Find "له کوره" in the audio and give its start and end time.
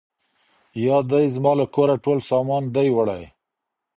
1.59-1.95